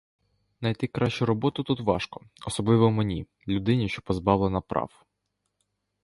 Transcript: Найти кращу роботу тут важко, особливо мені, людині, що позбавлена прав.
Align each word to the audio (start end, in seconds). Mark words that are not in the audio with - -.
Найти 0.61 0.87
кращу 0.87 1.25
роботу 1.25 1.63
тут 1.63 1.81
важко, 1.81 2.21
особливо 2.45 2.91
мені, 2.91 3.27
людині, 3.47 3.89
що 3.89 4.01
позбавлена 4.01 4.61
прав. 4.61 5.03